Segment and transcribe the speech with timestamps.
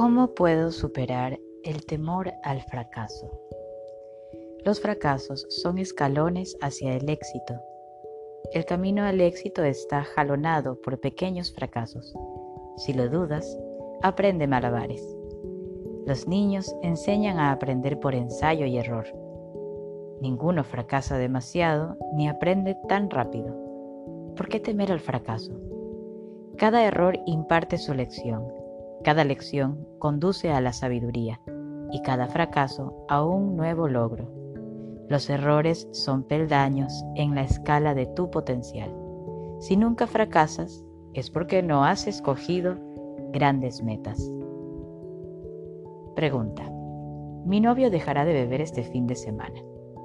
[0.00, 3.30] ¿Cómo puedo superar el temor al fracaso?
[4.64, 7.60] Los fracasos son escalones hacia el éxito.
[8.54, 12.14] El camino al éxito está jalonado por pequeños fracasos.
[12.78, 13.58] Si lo dudas,
[14.00, 15.06] aprende malabares.
[16.06, 19.04] Los niños enseñan a aprender por ensayo y error.
[20.22, 23.54] Ninguno fracasa demasiado ni aprende tan rápido.
[24.34, 25.52] ¿Por qué temer al fracaso?
[26.56, 28.59] Cada error imparte su lección,
[29.02, 31.40] cada lección conduce a la sabiduría
[31.90, 34.30] y cada fracaso a un nuevo logro.
[35.08, 38.94] Los errores son peldaños en la escala de tu potencial.
[39.58, 42.76] Si nunca fracasas, es porque no has escogido
[43.32, 44.30] grandes metas.
[46.14, 46.70] Pregunta.
[47.44, 49.60] Mi novio dejará de beber este fin de semana.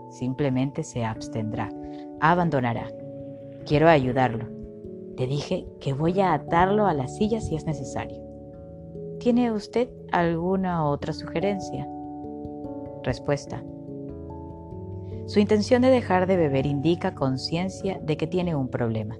[0.10, 1.70] Simplemente se abstendrá,
[2.22, 2.88] abandonará.
[3.66, 4.46] Quiero ayudarlo.
[5.18, 8.25] Le dije que voy a atarlo a la silla si es necesario.
[9.26, 11.88] ¿Tiene usted alguna otra sugerencia?
[13.02, 13.64] Respuesta.
[15.26, 19.18] Su intención de dejar de beber indica conciencia de que tiene un problema.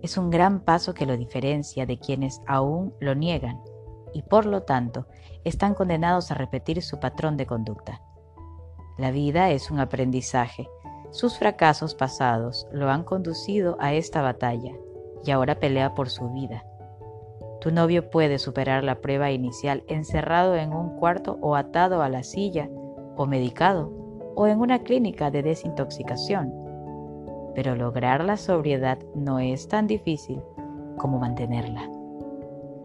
[0.00, 3.60] Es un gran paso que lo diferencia de quienes aún lo niegan
[4.14, 5.06] y por lo tanto
[5.44, 8.00] están condenados a repetir su patrón de conducta.
[8.96, 10.66] La vida es un aprendizaje.
[11.10, 14.72] Sus fracasos pasados lo han conducido a esta batalla
[15.26, 16.64] y ahora pelea por su vida.
[17.66, 22.22] Tu novio puede superar la prueba inicial encerrado en un cuarto o atado a la
[22.22, 22.70] silla
[23.16, 23.90] o medicado
[24.36, 26.54] o en una clínica de desintoxicación.
[27.56, 30.40] Pero lograr la sobriedad no es tan difícil
[30.96, 31.90] como mantenerla.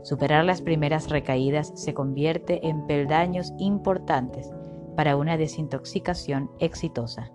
[0.01, 4.51] Superar las primeras recaídas se convierte en peldaños importantes
[4.95, 7.31] para una desintoxicación exitosa.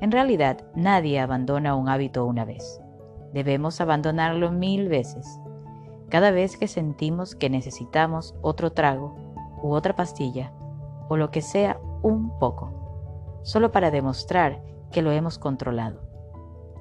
[0.00, 2.80] En realidad, nadie abandona un hábito una vez.
[3.34, 5.41] Debemos abandonarlo mil veces.
[6.12, 9.16] Cada vez que sentimos que necesitamos otro trago
[9.62, 10.52] u otra pastilla
[11.08, 16.02] o lo que sea un poco, solo para demostrar que lo hemos controlado.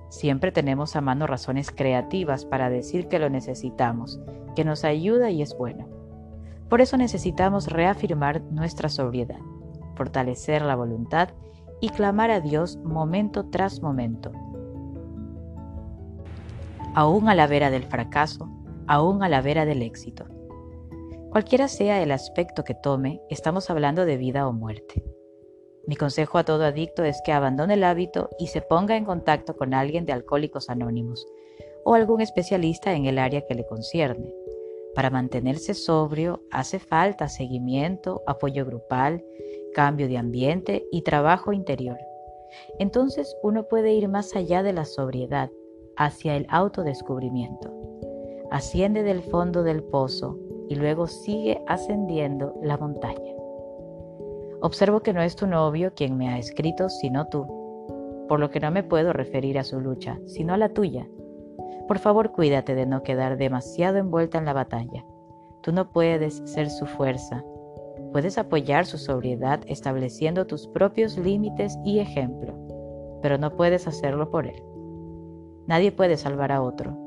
[0.09, 4.19] Siempre tenemos a mano razones creativas para decir que lo necesitamos,
[4.53, 5.87] que nos ayuda y es bueno.
[6.67, 9.39] Por eso necesitamos reafirmar nuestra sobriedad,
[9.95, 11.29] fortalecer la voluntad
[11.79, 14.33] y clamar a Dios momento tras momento
[16.93, 18.49] aún a la vera del fracaso,
[18.87, 20.25] aún a la vera del éxito.
[21.31, 25.03] Cualquiera sea el aspecto que tome, estamos hablando de vida o muerte.
[25.87, 29.55] Mi consejo a todo adicto es que abandone el hábito y se ponga en contacto
[29.55, 31.25] con alguien de Alcohólicos Anónimos
[31.83, 34.35] o algún especialista en el área que le concierne.
[34.93, 39.23] Para mantenerse sobrio hace falta seguimiento, apoyo grupal,
[39.73, 41.97] cambio de ambiente y trabajo interior.
[42.77, 45.49] Entonces uno puede ir más allá de la sobriedad
[45.95, 47.90] hacia el autodescubrimiento.
[48.51, 53.33] Asciende del fondo del pozo y luego sigue ascendiendo la montaña.
[54.61, 57.45] Observo que no es tu novio quien me ha escrito, sino tú,
[58.27, 61.07] por lo que no me puedo referir a su lucha, sino a la tuya.
[61.87, 65.05] Por favor, cuídate de no quedar demasiado envuelta en la batalla.
[65.61, 67.43] Tú no puedes ser su fuerza.
[68.11, 72.53] Puedes apoyar su sobriedad estableciendo tus propios límites y ejemplo,
[73.21, 74.61] pero no puedes hacerlo por él.
[75.67, 76.97] Nadie puede salvar a otro,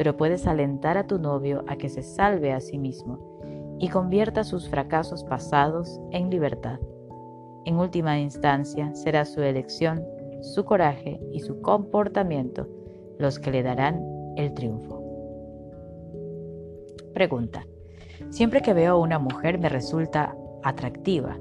[0.00, 4.44] pero puedes alentar a tu novio a que se salve a sí mismo y convierta
[4.44, 6.80] sus fracasos pasados en libertad.
[7.66, 10.02] En última instancia, será su elección,
[10.40, 12.66] su coraje y su comportamiento
[13.18, 14.02] los que le darán
[14.38, 15.04] el triunfo.
[17.12, 17.66] Pregunta.
[18.30, 21.36] Siempre que veo a una mujer me resulta atractiva,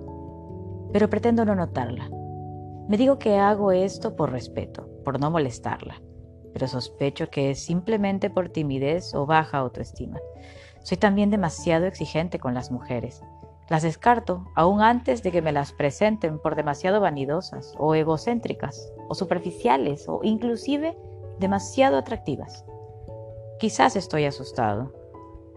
[0.92, 2.10] pero pretendo no notarla.
[2.90, 6.02] Me digo que hago esto por respeto, por no molestarla
[6.54, 10.20] pero sospecho que es simplemente por timidez o baja autoestima.
[10.84, 13.22] Soy también demasiado exigente con las mujeres.
[13.70, 19.14] Las descarto aún antes de que me las presenten por demasiado vanidosas o egocéntricas o
[19.14, 20.98] superficiales o inclusive
[21.40, 22.66] demasiado atractivas.
[23.60, 24.92] Quizás estoy asustado.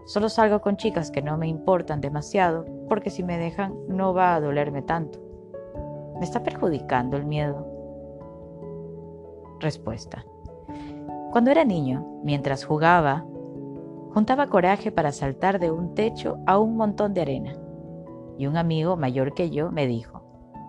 [0.05, 4.35] Solo salgo con chicas que no me importan demasiado porque si me dejan no va
[4.35, 5.19] a dolerme tanto.
[6.19, 7.65] ¿Me está perjudicando el miedo?
[9.59, 10.25] Respuesta.
[11.33, 13.25] Cuando era niño, mientras jugaba,
[14.13, 17.55] juntaba coraje para saltar de un techo a un montón de arena.
[18.37, 20.21] Y un amigo mayor que yo me dijo,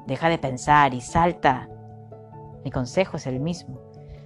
[0.06, 1.68] deja de pensar y salta.
[2.64, 3.78] Mi consejo es el mismo.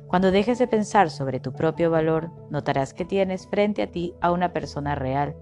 [0.07, 4.31] Cuando dejes de pensar sobre tu propio valor, notarás que tienes frente a ti a
[4.31, 5.35] una persona real,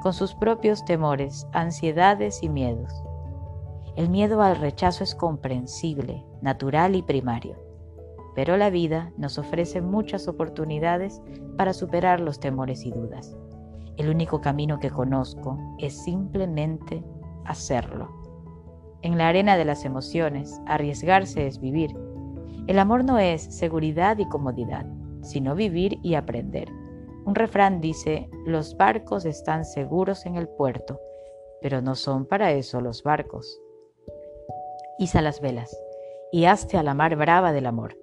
[0.00, 2.90] con sus propios temores, ansiedades y miedos.
[3.96, 7.67] El miedo al rechazo es comprensible, natural y primario
[8.38, 11.20] pero la vida nos ofrece muchas oportunidades
[11.56, 13.36] para superar los temores y dudas.
[13.96, 17.02] El único camino que conozco es simplemente
[17.44, 18.08] hacerlo.
[19.02, 21.90] En la arena de las emociones, arriesgarse es vivir.
[22.68, 24.86] El amor no es seguridad y comodidad,
[25.22, 26.68] sino vivir y aprender.
[27.24, 31.00] Un refrán dice, los barcos están seguros en el puerto,
[31.60, 33.60] pero no son para eso los barcos.
[35.00, 35.76] Iza las velas
[36.30, 37.96] y hazte a la mar brava del amor.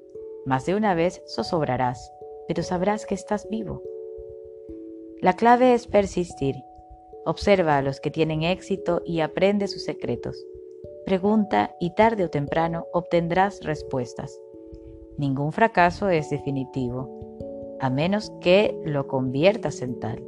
[0.45, 2.11] Más de una vez zozobrarás,
[2.47, 3.81] pero sabrás que estás vivo.
[5.19, 6.55] La clave es persistir.
[7.25, 10.45] Observa a los que tienen éxito y aprende sus secretos.
[11.05, 14.39] Pregunta y tarde o temprano obtendrás respuestas.
[15.17, 20.23] Ningún fracaso es definitivo, a menos que lo conviertas en tal.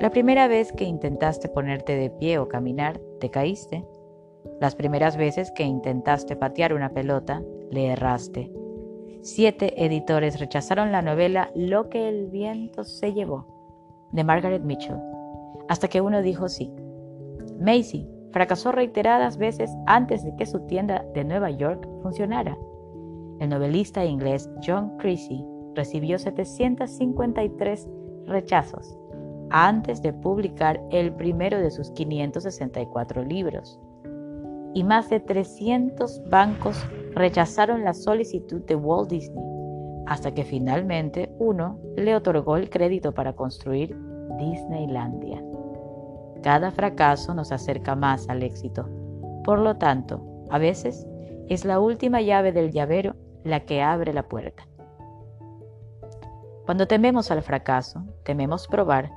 [0.00, 3.84] La primera vez que intentaste ponerte de pie o caminar, te caíste.
[4.60, 8.52] Las primeras veces que intentaste patear una pelota, le erraste.
[9.26, 15.00] Siete editores rechazaron la novela Lo que el viento se llevó, de Margaret Mitchell,
[15.66, 16.72] hasta que uno dijo sí.
[17.58, 22.56] Macy fracasó reiteradas veces antes de que su tienda de Nueva York funcionara.
[23.40, 25.44] El novelista inglés John Creasy
[25.74, 27.88] recibió 753
[28.26, 28.96] rechazos
[29.50, 33.80] antes de publicar el primero de sus 564 libros.
[34.76, 36.84] Y más de 300 bancos
[37.14, 39.42] rechazaron la solicitud de Walt Disney,
[40.04, 43.96] hasta que finalmente uno le otorgó el crédito para construir
[44.38, 45.42] Disneylandia.
[46.42, 48.86] Cada fracaso nos acerca más al éxito.
[49.44, 50.20] Por lo tanto,
[50.50, 51.06] a veces
[51.48, 54.68] es la última llave del llavero la que abre la puerta.
[56.66, 59.10] Cuando tememos al fracaso, tememos probar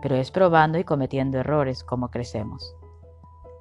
[0.00, 2.77] pero es probando y cometiendo errores como crecemos.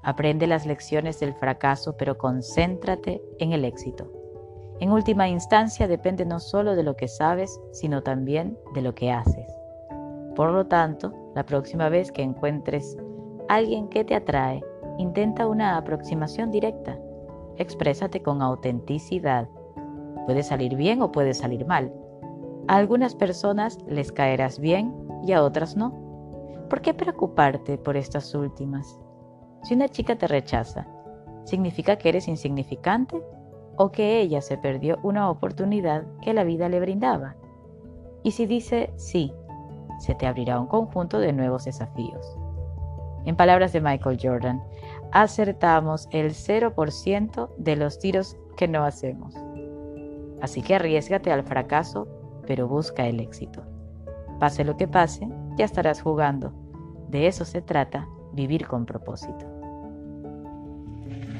[0.08, 4.10] Aprende las lecciones del fracaso, pero concéntrate en el éxito.
[4.80, 9.12] En última instancia depende no solo de lo que sabes, sino también de lo que
[9.12, 9.54] haces.
[10.34, 12.96] Por lo tanto, la próxima vez que encuentres
[13.50, 14.64] alguien que te atrae,
[14.98, 16.98] intenta una aproximación directa.
[17.58, 19.50] Exprésate con autenticidad.
[20.26, 21.92] Puede salir bien o puede salir mal.
[22.70, 25.92] A algunas personas les caerás bien y a otras no.
[26.70, 29.02] ¿Por qué preocuparte por estas últimas?
[29.64, 30.88] Si una chica te rechaza,
[31.44, 33.22] ¿significa que eres insignificante
[33.78, 37.36] o que ella se perdió una oportunidad que la vida le brindaba?
[38.24, 39.34] Y si dice sí,
[40.00, 42.38] se te abrirá un conjunto de nuevos desafíos.
[43.26, 44.64] En palabras de Michael Jordan,
[45.12, 49.36] acertamos el 0% de los tiros que no hacemos.
[50.42, 52.08] Así que arriesgate al fracaso,
[52.46, 53.64] pero busca el éxito.
[54.40, 55.28] Pase lo que pase,
[55.58, 56.54] ya estarás jugando.
[57.10, 58.08] De eso se trata,
[58.38, 59.46] vivir con propósito.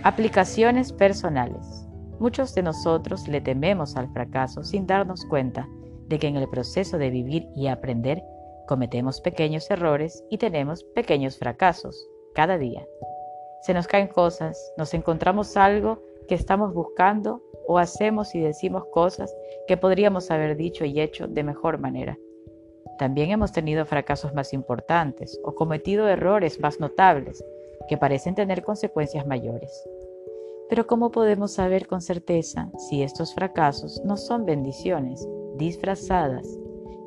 [0.04, 1.88] Aplicaciones personales.
[2.20, 5.70] Muchos de nosotros le tememos al fracaso sin darnos cuenta
[6.08, 8.24] de que en el proceso de vivir y aprender
[8.68, 12.84] cometemos pequeños errores y tenemos pequeños fracasos cada día.
[13.62, 19.34] Se nos caen cosas, nos encontramos algo que estamos buscando o hacemos y decimos cosas
[19.68, 22.18] que podríamos haber dicho y hecho de mejor manera.
[22.98, 27.44] También hemos tenido fracasos más importantes o cometido errores más notables
[27.88, 29.88] que parecen tener consecuencias mayores.
[30.70, 36.48] Pero ¿cómo podemos saber con certeza si estos fracasos no son bendiciones disfrazadas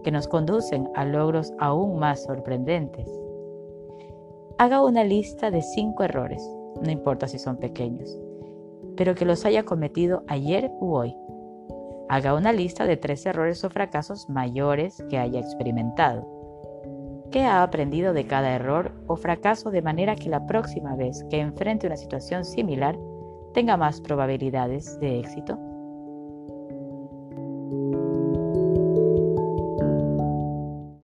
[0.02, 3.08] que nos conducen a logros aún más sorprendentes?
[4.58, 6.42] Haga una lista de cinco errores,
[6.80, 8.16] no importa si son pequeños,
[8.96, 11.14] pero que los haya cometido ayer u hoy
[12.10, 16.26] Haga una lista de tres errores o fracasos mayores que haya experimentado.
[17.30, 21.38] ¿Qué ha aprendido de cada error o fracaso de manera que la próxima vez que
[21.38, 22.98] enfrente una situación similar
[23.54, 25.56] tenga más probabilidades de éxito?